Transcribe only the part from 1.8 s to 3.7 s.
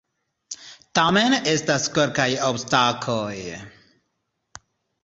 kelkaj obstakloj!